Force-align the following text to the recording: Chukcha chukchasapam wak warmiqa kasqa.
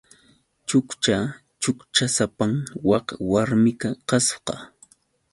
Chukcha 0.67 1.17
chukchasapam 1.61 2.51
wak 2.89 3.07
warmiqa 3.31 3.89
kasqa. 4.09 4.55